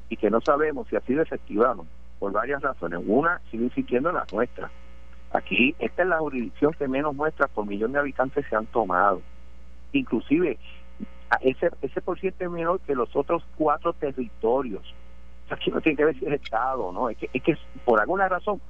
[0.08, 1.74] y que no sabemos si ha sido efectiva
[2.18, 3.00] por varias razones.
[3.06, 4.70] Una, sigue insistiendo las nuestras.
[5.32, 9.22] Aquí, esta es la jurisdicción que menos muestras por millón de habitantes se han tomado.
[9.92, 10.58] Inclusive,
[11.40, 14.82] ese, ese por ciento es menor que los otros cuatro territorios.
[15.50, 17.08] aquí no tiene que ver si es Estado, ¿no?
[17.08, 18.60] Es que, es que por alguna razón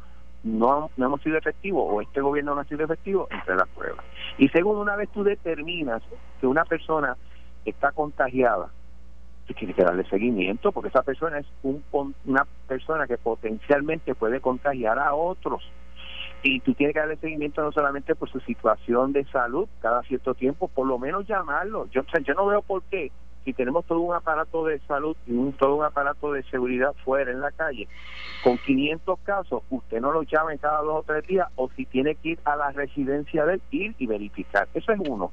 [0.44, 4.04] no, no hemos sido efectivos o este gobierno no ha sido efectivo entre las pruebas.
[4.38, 6.02] Y segundo, una vez tú determinas
[6.40, 7.16] que una persona
[7.64, 8.70] está contagiada,
[9.46, 11.82] tú tienes que darle seguimiento porque esa persona es un,
[12.24, 15.62] una persona que potencialmente puede contagiar a otros.
[16.44, 20.34] Y tú tienes que darle seguimiento no solamente por su situación de salud cada cierto
[20.34, 21.86] tiempo, por lo menos llamarlo.
[21.90, 22.02] Yo,
[22.34, 23.12] no veo por qué,
[23.44, 27.30] si tenemos todo un aparato de salud y un, todo un aparato de seguridad fuera
[27.30, 27.86] en la calle,
[28.42, 32.16] con 500 casos, usted no lo llame cada dos o tres días, o si tiene
[32.16, 34.68] que ir a la residencia de él, ir y verificar.
[34.74, 35.30] Eso es uno.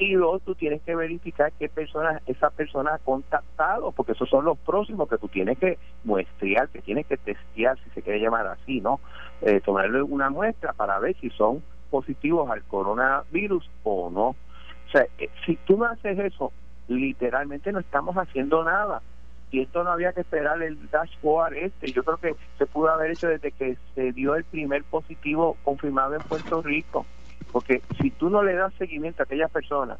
[0.00, 4.46] Y dos, tú tienes que verificar qué personas esa persona ha contactado, porque esos son
[4.46, 8.46] los próximos que tú tienes que muestrear, que tienes que testear, si se quiere llamar
[8.46, 8.98] así, ¿no?
[9.42, 14.28] Eh, tomarle una muestra para ver si son positivos al coronavirus o no.
[14.28, 16.50] O sea, eh, si tú no haces eso,
[16.88, 19.02] literalmente no estamos haciendo nada.
[19.50, 21.92] Y esto no había que esperar el dashboard este.
[21.92, 26.14] Yo creo que se pudo haber hecho desde que se dio el primer positivo confirmado
[26.14, 27.04] en Puerto Rico.
[27.52, 29.98] Porque si tú no le das seguimiento a aquellas personas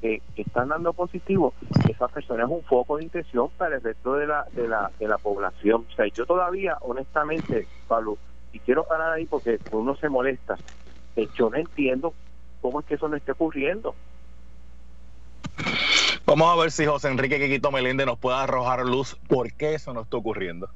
[0.00, 1.54] que, están dando positivo,
[1.88, 5.08] esa persona es un foco de intención para el resto de la, de la, de
[5.08, 5.86] la población.
[5.90, 8.18] O sea, yo todavía, honestamente, Pablo,
[8.52, 10.56] y quiero parar ahí porque uno se molesta,
[11.16, 12.14] eh, yo no entiendo
[12.60, 13.94] cómo es que eso no esté ocurriendo.
[16.26, 19.94] Vamos a ver si José Enrique Quito Meléndez nos puede arrojar luz por qué eso
[19.94, 20.68] no está ocurriendo.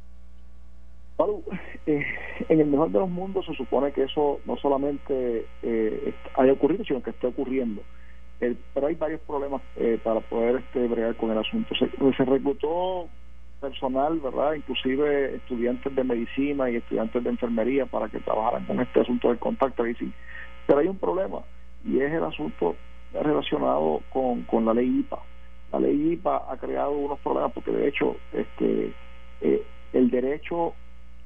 [1.86, 2.04] Eh,
[2.48, 6.84] en el mejor de los mundos se supone que eso no solamente eh, haya ocurrido,
[6.84, 7.82] sino que esté ocurriendo.
[8.38, 11.74] pero hay varios problemas eh, para poder este, bregar con el asunto.
[11.74, 13.08] Se, reclutó
[13.60, 14.54] personal, ¿verdad?
[14.54, 19.38] Inclusive estudiantes de medicina y estudiantes de enfermería para que trabajaran con este asunto del
[19.38, 19.84] contacto
[20.66, 21.40] Pero hay un problema
[21.84, 22.74] y es el asunto
[23.12, 25.18] relacionado con, con la ley IPA.
[25.72, 28.92] La ley IPA ha creado unos problemas porque de hecho este
[29.92, 30.74] el derecho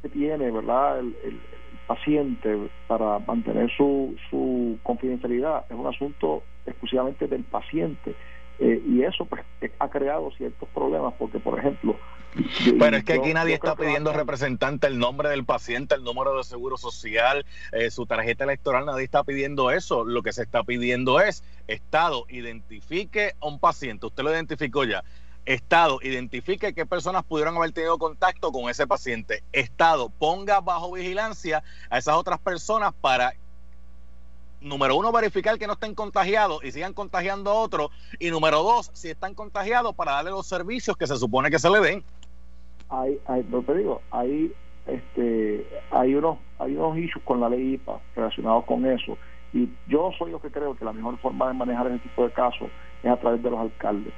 [0.09, 1.41] tiene verdad el,
[1.87, 8.17] paciente para mantener su, su confidencialidad es un asunto exclusivamente del paciente
[8.59, 9.43] Eh, y eso pues,
[9.79, 11.97] ha creado ciertos problemas porque, por ejemplo...
[12.79, 16.45] Pero es que aquí nadie está pidiendo representante el nombre del paciente, el número de
[16.45, 20.05] seguro social, eh, su tarjeta electoral, nadie está pidiendo eso.
[20.05, 25.03] Lo que se está pidiendo es, Estado, identifique a un paciente, usted lo identificó ya.
[25.47, 29.45] Estado, identifique qué personas pudieron haber tenido contacto con ese paciente.
[29.53, 33.33] Estado, ponga bajo vigilancia a esas otras personas para
[34.61, 37.91] número uno, verificar que no estén contagiados y sigan contagiando a otros.
[38.19, 41.71] Y número dos, si están contagiados, para darle los servicios que se supone que se
[41.71, 42.05] le den.
[42.89, 44.53] Hay, hay te digo, hay,
[44.87, 49.17] este, hay unos, hay unos issues con la ley IPA relacionados con eso.
[49.53, 52.33] Y yo soy lo que creo que la mejor forma de manejar ese tipo de
[52.33, 52.69] casos
[53.05, 54.13] es a través de los alcaldes.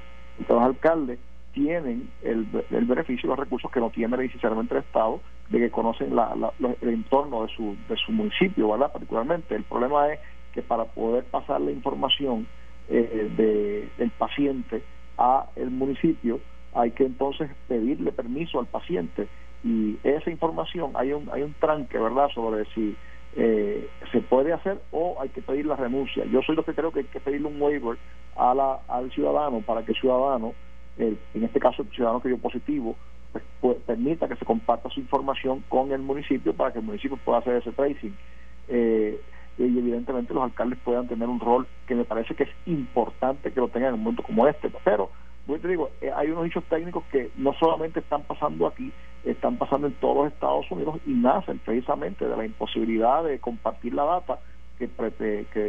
[0.46, 1.18] Los alcaldes
[1.52, 5.70] tienen el, el beneficio y los recursos que no tiene necesariamente el Estado, de que
[5.70, 6.34] conocen la,
[6.80, 8.92] el entorno de su, de su municipio, ¿verdad?
[8.92, 9.54] Particularmente.
[9.54, 10.20] El problema es
[10.52, 12.46] que para poder pasar la información
[12.88, 14.82] eh, de, del paciente
[15.16, 16.40] a el municipio,
[16.74, 19.26] hay que entonces pedirle permiso al paciente
[19.64, 22.96] y esa información hay un hay un tranque verdad sobre si
[23.38, 26.92] eh, se puede hacer o hay que pedir la renuncia yo soy lo que creo
[26.92, 27.96] que hay que pedirle un waiver
[28.36, 30.54] a la, al ciudadano para que el ciudadano
[30.98, 32.96] en este caso el ciudadano que dio positivo,
[33.32, 37.16] pues, pues, permita que se comparta su información con el municipio para que el municipio
[37.24, 38.16] pueda hacer ese tracing.
[38.68, 39.20] Eh,
[39.58, 43.60] y evidentemente los alcaldes puedan tener un rol que me parece que es importante que
[43.60, 44.70] lo tengan en un momento como este.
[44.84, 45.10] Pero,
[45.46, 48.92] yo te digo, eh, hay unos hechos técnicos que no solamente están pasando aquí,
[49.24, 53.94] están pasando en todos los Estados Unidos y nacen precisamente de la imposibilidad de compartir
[53.94, 54.38] la data
[54.78, 54.88] que,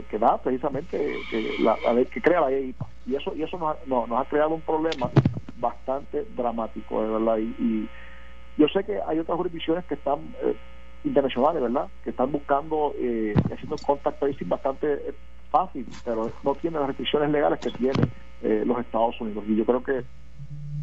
[0.10, 2.86] que, da precisamente que, la, que crea la EIPA.
[3.08, 3.58] Y eso, y eso
[3.88, 5.10] nos, ha, creado un problema
[5.58, 7.38] bastante dramático, de verdad.
[7.38, 7.90] Y,
[8.58, 10.54] yo sé que hay otras jurisdicciones que están eh,
[11.04, 11.88] internacionales, ¿verdad?
[12.04, 15.14] Que están buscando, eh, haciendo contact tracing bastante eh,
[15.50, 19.44] fácil, pero no tienen las restricciones legales que tienen eh, los Estados Unidos.
[19.48, 20.04] Y yo creo que,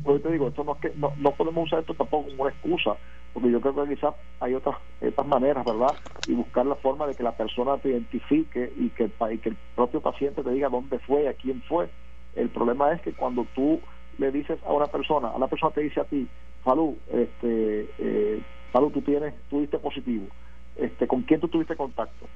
[0.07, 2.53] pues te digo, esto no, es que, no, no podemos usar esto tampoco como una
[2.53, 2.97] excusa
[3.37, 5.99] porque yo creo que quizás hay otras, otras maneras, ¿verdad?
[6.27, 10.42] Y buscar la forma de que la persona te identifique y que, el propio paciente
[10.42, 11.90] te diga dónde fue, a quién fue.
[12.35, 13.79] El problema es que cuando tú
[14.16, 16.27] le dices a una persona, a la persona te dice a ti,
[16.64, 18.40] Salud, este, eh,
[18.73, 20.29] Salud, tú tienes, tú diste positivo,
[20.77, 22.27] este, ¿con quién tú tuviste contacto?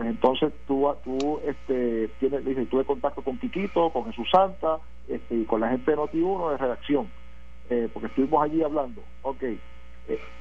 [0.00, 5.34] Pues entonces tú, tú este, tienes, dices, tuve contacto con Tiquito, con Jesús Santa, este,
[5.34, 7.10] y con la gente de Noti1 de redacción,
[7.68, 9.02] eh, porque estuvimos allí hablando.
[9.20, 9.42] Ok,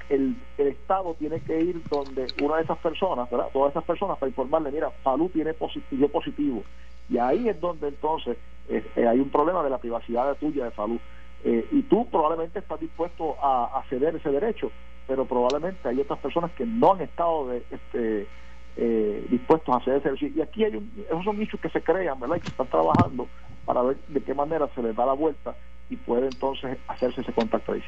[0.07, 3.49] el, Estado tiene que ir donde una de esas personas, ¿verdad?
[3.51, 6.63] todas esas personas, para informarle, mira, Falú tiene positivo, positivo.
[7.09, 8.37] Y ahí es donde entonces
[8.69, 11.01] eh, hay un problema de la privacidad tuya de Falú.
[11.43, 14.71] Eh, y tú probablemente estás dispuesto a, ceder ese derecho,
[15.05, 18.27] pero probablemente hay otras personas que no han estado de, este,
[18.77, 20.27] eh, dispuestos a hacer ese derecho.
[20.27, 22.37] Y aquí hay un, esos son nichos que se crean, ¿verdad?
[22.37, 23.27] Y que están trabajando
[23.65, 25.55] para ver de qué manera se les da la vuelta
[25.89, 27.83] y puede entonces hacerse ese contacto ahí.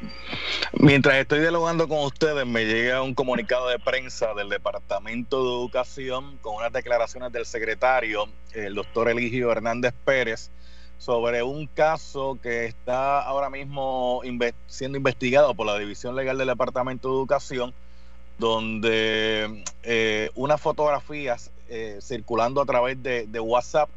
[0.80, 6.38] Mientras estoy dialogando con ustedes, me llega un comunicado de prensa del Departamento de Educación
[6.40, 10.50] con unas declaraciones del secretario, el doctor Eligio Hernández Pérez,
[10.98, 14.20] sobre un caso que está ahora mismo
[14.66, 17.72] siendo investigado por la División Legal del Departamento de Educación,
[18.42, 23.88] donde eh, unas fotografías eh, circulando a través de WhatsApp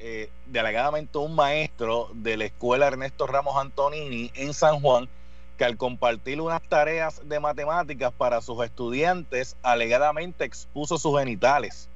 [0.00, 5.08] eh, delegadamente un maestro de la escuela Ernesto Ramos Antonini en San Juan,
[5.56, 11.88] que al compartir unas tareas de matemáticas para sus estudiantes, alegadamente expuso sus genitales.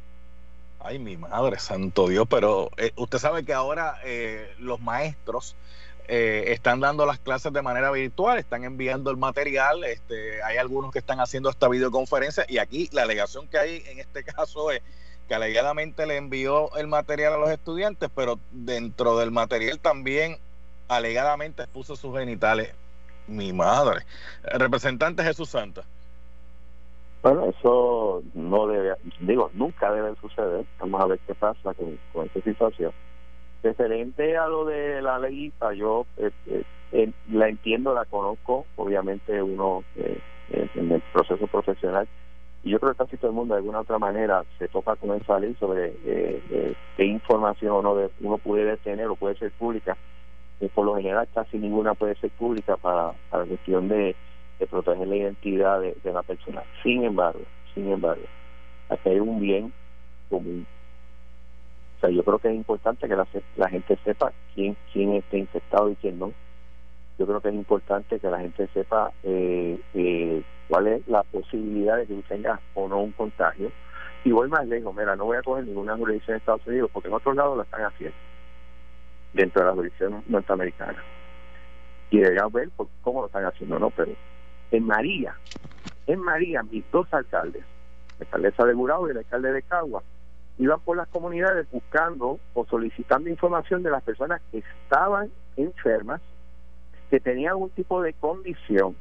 [0.79, 3.99] Ay, mi madre, santo Dios, pero usted sabe que ahora
[4.59, 5.57] los maestros
[6.09, 10.99] están dando las clases de manera virtual, están enviando el material, este, hay algunos que
[10.99, 14.83] están haciendo esta videoconferencia y aquí la alegación que hay en este caso es
[15.29, 20.39] que alegadamente le envió el material a los estudiantes, pero dentro del material también
[20.89, 22.73] alegadamente puso sus genitales.
[23.27, 24.03] Mi madre.
[24.45, 25.83] representante Jesús Santa.
[27.23, 30.65] Bueno, eso no debe, digo, nunca debe suceder.
[30.79, 32.93] Vamos a ver qué pasa con, con esta situación.
[33.63, 36.65] Referente a lo de la ley yo este,
[37.31, 42.07] la entiendo, la conozco, obviamente uno eh, en el proceso profesional
[42.67, 45.15] y yo creo que casi todo el mundo de alguna otra manera se topa con
[45.15, 49.97] esa ley sobre eh, eh, qué información uno, uno puede tener o puede ser pública.
[50.61, 54.17] Eh, por lo general casi ninguna puede ser pública para, la cuestión de,
[54.69, 56.65] proteger la identidad de, la persona.
[56.83, 57.43] Sin embargo,
[57.73, 58.25] sin embargo,
[58.89, 59.73] aquí hay un bien
[60.29, 60.67] común.
[62.09, 65.97] Yo creo que es importante que la, la gente sepa quién, quién está infectado y
[65.97, 66.33] quién no
[67.19, 71.97] yo creo que es importante que la gente sepa eh, eh, cuál es la posibilidad
[71.97, 73.73] de que tú tengas o no un contagio.
[74.25, 77.09] Y voy más lejos, mira, no voy a coger ninguna jurisdicción de Estados Unidos porque
[77.09, 78.17] en otros lados lo están haciendo.
[79.33, 81.03] dentro de la jurisdicción norteamericana.
[82.11, 82.71] Y deberíamos ver
[83.03, 83.91] cómo lo están haciendo, ¿no?
[83.91, 84.13] Pero
[84.71, 85.37] en María,
[86.07, 87.65] en María, mis dos alcaldes,
[88.19, 90.03] la alcaldesa de Burao y el alcalde de Cagua,
[90.59, 96.21] iban por las comunidades buscando o solicitando información de las personas que estaban enfermas,
[97.11, 98.97] que tenían algún tipo de condición.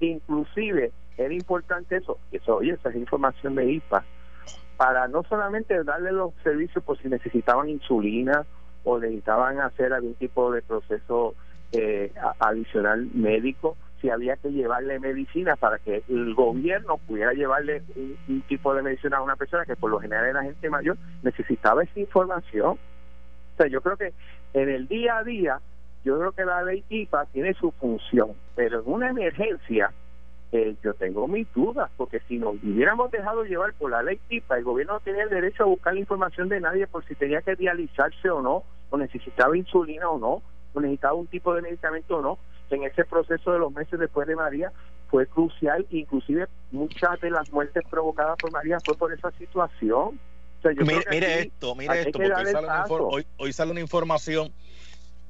[0.00, 4.04] Inclusive era importante eso, eso oye, esa es información de IPA,
[4.76, 8.44] para no solamente darle los servicios por si necesitaban insulina
[8.82, 11.34] o necesitaban hacer algún tipo de proceso
[11.72, 17.82] eh, adicional médico, si había que llevarle medicina para que el gobierno pudiera llevarle
[18.28, 21.84] un, tipo de medicina a una persona que por lo general era gente mayor, necesitaba
[21.84, 22.72] esa información.
[22.72, 24.12] O sea, yo creo que
[24.52, 25.58] en el día a día,
[26.04, 29.90] yo creo que la ley IPA tiene su función, pero en una emergencia,
[30.52, 34.58] eh, yo tengo mis dudas, porque si nos hubiéramos dejado llevar por la ley IPA,
[34.58, 37.40] el gobierno no tenía el derecho a buscar la información de nadie por si tenía
[37.40, 40.42] que dializarse o no, o necesitaba insulina o no,
[40.74, 42.38] o necesitaba un tipo de medicamento o no
[42.70, 44.72] en ese proceso de los meses después de María
[45.10, 50.18] fue crucial, inclusive muchas de las muertes provocadas por María fue por esa situación.
[51.10, 52.18] mire, esto, mire esto,
[52.88, 54.52] porque hoy sale, una información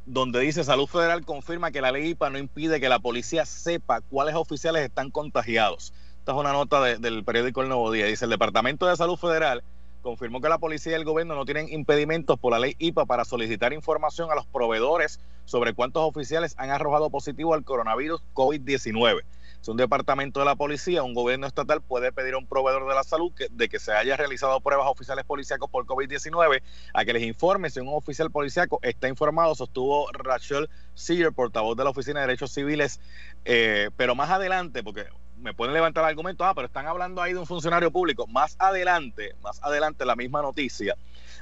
[0.07, 4.01] donde dice Salud Federal confirma que la ley IPA no impide que la policía sepa
[4.01, 5.92] cuáles oficiales están contagiados.
[6.18, 8.07] Esta es una nota del periódico El Nuevo Día.
[8.07, 9.62] Dice el Departamento de Salud Federal
[10.05, 13.25] confirmó que la policía y el gobierno no tienen impedimentos por la ley IPA para
[13.25, 19.23] solicitar información a los proveedores sobre cuántos oficiales han arrojado positivo al coronavirus COVID-19.
[19.62, 22.95] Si un departamento de la policía, un gobierno estatal puede pedir a un proveedor de
[22.95, 26.62] la salud que, de que se haya realizado pruebas oficiales policíacos por COVID-19
[26.93, 31.85] a que les informe si un oficial policíaco está informado, sostuvo Rachel Sear, portavoz de
[31.85, 33.01] la Oficina de Derechos Civiles.
[33.47, 35.07] Eh, pero más adelante, porque
[35.38, 38.27] me pueden levantar argumentos, ah, pero están hablando ahí de un funcionario público.
[38.27, 40.97] Más adelante, más adelante la misma noticia,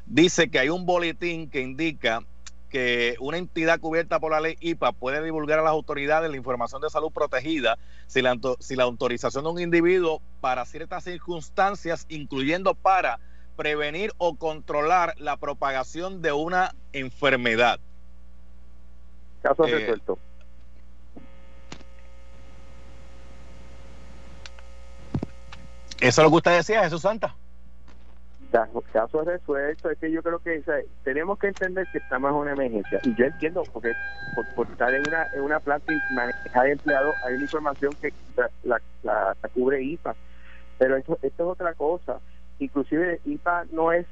[0.06, 2.22] dice que hay un boletín que indica
[2.72, 6.80] que una entidad cubierta por la ley IPA puede divulgar a las autoridades la información
[6.80, 12.74] de salud protegida si la, si la autorización de un individuo para ciertas circunstancias, incluyendo
[12.74, 13.20] para
[13.56, 17.78] prevenir o controlar la propagación de una enfermedad.
[19.42, 20.18] Caso eh, resuelto.
[26.02, 27.36] Eso es lo que usted decía, Jesús Santa.
[28.92, 30.62] Caso resuelto, es que yo creo que
[31.04, 33.00] tenemos que entender que estamos en una emergencia.
[33.04, 33.92] Y yo entiendo, porque
[34.54, 38.12] por, estar en una, en una planta y manejar empleados, hay una información que
[38.64, 40.14] la, la, cubre IPA.
[40.76, 42.18] Pero esto, esto es otra cosa.
[42.58, 44.06] Inclusive IPA no es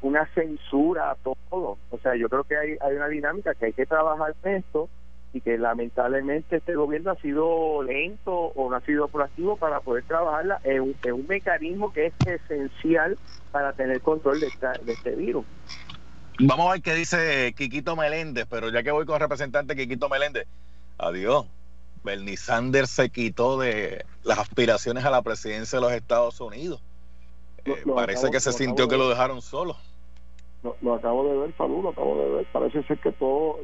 [0.00, 1.78] una censura a todo.
[1.90, 4.88] O sea, yo creo que hay, hay una dinámica que hay que trabajar en esto
[5.34, 10.04] y que lamentablemente este gobierno ha sido lento o no ha sido proactivo para poder
[10.04, 13.18] trabajarla en un, mecanismo que es esencial
[13.50, 14.46] para tener control de,
[14.84, 15.44] de este virus.
[16.38, 20.08] Vamos a ver qué dice Quiquito Meléndez, pero ya que voy con el representante Quiquito
[20.08, 20.46] Meléndez,
[20.98, 21.46] adiós.
[22.04, 26.80] Bernie Sanders se quitó de las aspiraciones a la presidencia de los Estados Unidos.
[27.64, 29.76] Eh, parece que se sintió que lo dejaron solo
[30.80, 32.46] lo, acabo de ver, salud, lo acabo de ver.
[32.52, 33.58] Parece ser que todo,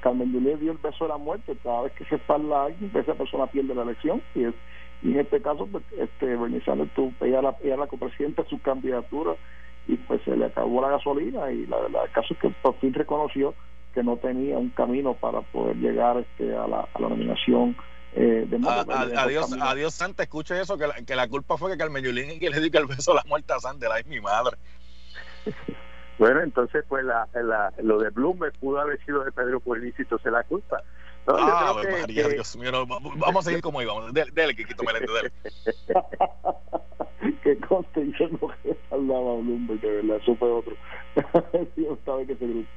[0.00, 1.56] Carmen Yulín dio el beso de la muerte.
[1.62, 4.22] Cada vez que se parla alguien, esa persona pierde la elección.
[4.34, 4.54] Y, es,
[5.02, 9.34] y en este caso, pues, este Bernie Sanders, ella la, ella la copresidenta su candidatura
[9.86, 11.50] y pues se le acabó la gasolina.
[11.52, 13.54] Y la verdad, el caso es que por fin reconoció
[13.92, 17.76] que no tenía un camino para poder llegar este, a, la, a la nominación.
[18.14, 18.58] Eh, de
[19.16, 22.50] adiós, adiós Santa, escuche eso, que la, que la culpa fue que Carmen Yulín que
[22.50, 24.56] le dio el beso a la muerte a Sanders, ay mi madre.
[26.20, 30.30] Bueno, entonces pues la, la, lo de Bloomberg pudo haber sido de Pedro Pueblícito, se
[30.30, 30.82] la culpa.
[31.26, 34.12] ah, María, Dios mío, vamos a seguir como íbamos.
[34.12, 35.32] Dele, dele Kikito Meléndez, dele.
[37.42, 38.50] que conste, yo no
[38.90, 40.74] hablaba Bloomberg, de verdad, eso fue otro.
[41.78, 42.68] yo estaba en ese grupo.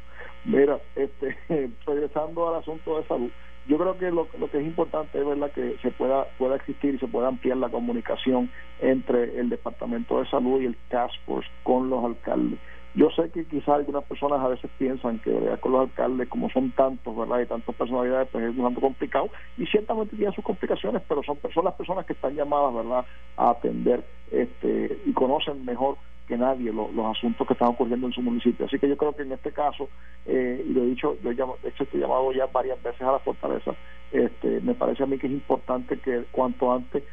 [0.46, 1.38] Mira, este,
[1.86, 3.32] regresando al asunto de salud,
[3.68, 6.96] yo creo que lo, lo, que es importante es verdad que se pueda pueda existir
[6.96, 11.50] y se pueda ampliar la comunicación entre el departamento de salud y el task force
[11.64, 12.58] con los alcaldes
[12.96, 16.72] yo sé que quizás algunas personas a veces piensan que con los alcaldes, como son
[16.72, 17.40] tantos, ¿verdad?
[17.40, 19.30] Y tantas personalidades, pues es un tanto complicado.
[19.58, 23.06] Y ciertamente tienen sus complicaciones, pero son, son las personas que están llamadas, ¿verdad?,
[23.38, 28.22] a atender este y conocen mejor que nadie los asuntos que están ocurriendo en su
[28.22, 28.66] municipio.
[28.66, 29.90] Así que yo creo que en este caso,
[30.26, 33.20] eh, y lo he dicho, yo he hecho este llamado ya varias veces a la
[33.20, 33.74] fortaleza,
[34.12, 37.04] este, me parece a mí que es importante que cuanto antes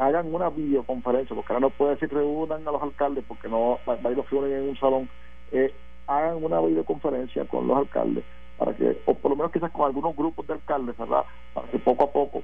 [0.00, 3.94] hagan una videoconferencia, porque ahora no puede decir reúnan a los alcaldes porque no va,
[3.94, 5.08] a ir los en un salón,
[5.52, 5.72] eh,
[6.06, 8.24] hagan una videoconferencia con los alcaldes
[8.58, 11.24] para que, o por lo menos quizás con algunos grupos de alcaldes, ¿verdad?
[11.54, 12.42] Para que poco a poco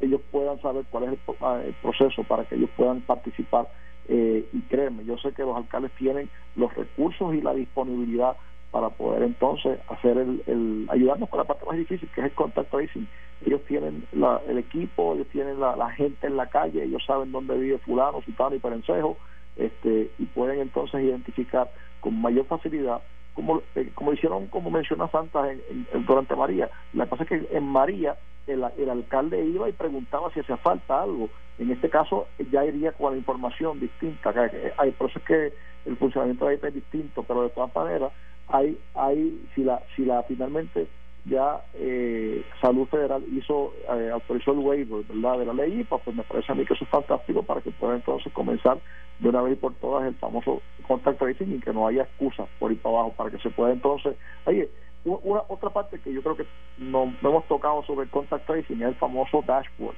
[0.00, 3.68] ellos puedan saber cuál es el, ah, proceso, para que ellos puedan participar.
[4.08, 8.36] Eh, y créeme, yo sé que los alcaldes tienen los recursos y la disponibilidad
[8.74, 12.32] para poder entonces hacer el, el ayudarnos con la parte más difícil que es el
[12.32, 13.06] contact tracing
[13.46, 17.30] ellos tienen la, el equipo ellos tienen la, la, gente en la calle ellos saben
[17.30, 19.16] dónde vive fulano, sultano y perencejo
[19.54, 21.70] este y pueden entonces identificar
[22.00, 23.00] con mayor facilidad
[23.34, 25.62] como eh, como hicieron como menciona Santa en,
[25.92, 26.68] en, durante María.
[26.94, 28.16] La cosa es que en María
[28.48, 31.28] el, el, alcalde iba y preguntaba si hacía falta algo.
[31.58, 34.34] En este caso ya iría con la información distinta
[34.76, 35.52] hay por eso es que
[35.86, 38.12] el funcionamiento de es distinto pero de todas maneras
[38.48, 40.86] hay hay si la si la finalmente
[41.24, 45.38] ya eh, Salud Federal hizo eh, autorizó el waiver ¿verdad?
[45.38, 47.70] de la ley IPA, pues me parece a mí que eso es fantástico para que
[47.70, 48.78] pueda entonces comenzar
[49.18, 52.46] de una vez y por todas el famoso contact tracing y que no haya excusas
[52.58, 54.68] por ir para abajo para que se pueda entonces oye
[55.04, 56.46] una otra parte que yo creo que
[56.78, 59.96] no, hemos tocado sobre el contact tracing es el famoso dashboard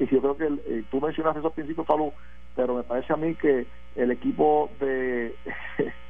[0.00, 2.10] y yo creo que eh, tú mencionaste eso al principio Salud
[2.56, 5.36] pero me parece a mí que el equipo de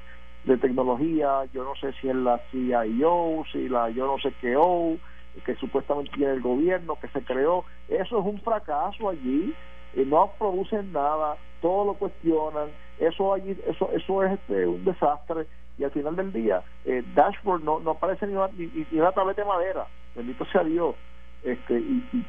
[0.45, 4.57] de tecnología, yo no sé si es la CIO, si la yo no sé qué
[4.57, 4.97] O,
[5.45, 9.55] que supuestamente tiene el gobierno, que se creó, eso es un fracaso allí,
[9.95, 12.69] y no producen nada, todo lo cuestionan,
[12.99, 15.47] eso allí, eso, eso es este, un desastre,
[15.79, 19.43] y al final del día, eh, Dashboard no, no aparece ni una, ni, una tableta
[19.43, 20.95] de madera, bendito sea Dios,
[21.43, 22.27] este, y,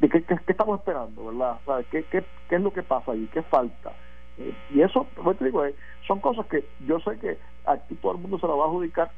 [0.00, 1.84] ¿de qué, qué, estamos esperando, verdad?
[1.90, 3.28] ¿Qué, qué, ¿Qué es lo que pasa allí?
[3.32, 3.92] ¿Qué falta?
[4.38, 5.74] Eh, y eso, pues te digo, eh,
[6.06, 9.10] son cosas que yo sé que aquí todo el mundo se lo va a adjudicar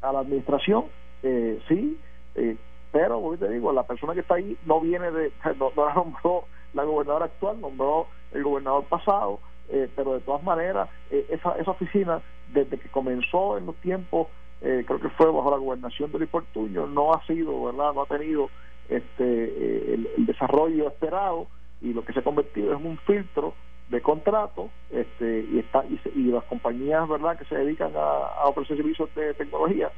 [0.00, 0.86] a la administración,
[1.22, 1.98] eh, sí,
[2.34, 2.56] eh,
[2.90, 6.44] pero hoy te digo, la persona que está ahí no viene de, no, la nombró
[6.74, 12.20] la gobernadora actual, nombró el gobernador pasado, eh, pero de todas maneras, esa, esa oficina,
[12.52, 14.28] desde que comenzó en los tiempos,
[14.60, 17.92] creo que fue bajo la gobernación de Luis Portuño, no ha sido, ¿verdad?
[17.94, 18.48] No ha tenido
[18.88, 21.48] este el, el desarrollo esperado
[21.80, 23.54] y lo que se ha convertido es un filtro
[23.92, 29.14] de contrato este, y, está, y, las compañías verdad que se dedican a, ofrecer servicios
[29.14, 29.90] de tecnología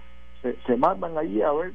[0.42, 1.72] se, se mandan allí a ver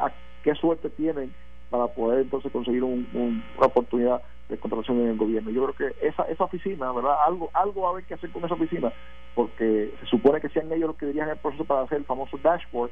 [0.00, 0.10] a
[0.42, 1.32] qué suerte tienen
[1.68, 5.50] para poder entonces conseguir un, una oportunidad de contratación en el gobierno.
[5.50, 7.16] Yo creo que esa esa oficina, ¿verdad?
[7.26, 8.90] Algo algo va a haber que hacer con esa oficina,
[9.34, 12.38] porque se supone que sean ellos los que dirijan el proceso para hacer el famoso
[12.38, 12.90] dashboard,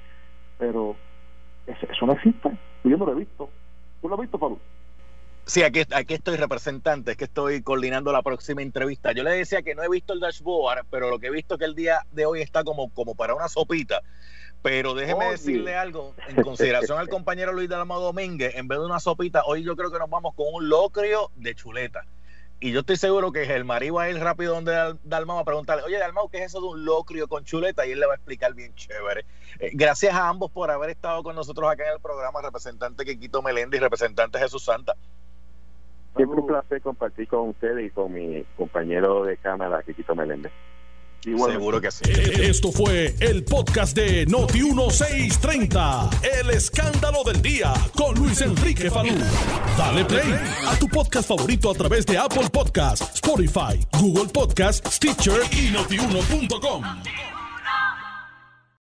[0.58, 0.94] pero
[1.66, 2.50] eso no existe.
[2.84, 3.48] Yo no lo he visto.
[4.02, 4.58] ¿Tú lo has visto, Pablo?
[5.48, 9.12] Sí, aquí, aquí estoy representante, es que estoy coordinando la próxima entrevista.
[9.12, 11.60] Yo le decía que no he visto el dashboard, pero lo que he visto es
[11.60, 14.02] que el día de hoy está como, como para una sopita.
[14.62, 18.98] Pero déjeme decirle algo, en consideración al compañero Luis Dalmau Domínguez, en vez de una
[18.98, 22.04] sopita, hoy yo creo que nos vamos con un locrio de chuleta.
[22.58, 25.84] Y yo estoy seguro que el Marí va a ir rápido donde Dalmau a preguntarle,
[25.84, 27.86] oye Dalmau, ¿qué es eso de un locrio con chuleta?
[27.86, 29.26] Y él le va a explicar bien chévere.
[29.60, 33.42] Eh, gracias a ambos por haber estado con nosotros acá en el programa, representante Quiquito
[33.42, 34.96] Meléndez y representante Jesús Santa.
[36.16, 40.52] Siempre un placer compartir con ustedes y con mi compañero de cámara, Quiquito Meléndez.
[41.22, 42.04] Seguro que sí.
[42.40, 46.08] Esto fue el podcast de Noti1630.
[46.40, 49.14] El escándalo del día con Luis Enrique Falú.
[49.76, 50.32] Dale play
[50.68, 56.84] a tu podcast favorito a través de Apple Podcasts, Spotify, Google Podcasts, Stitcher y notiuno.com.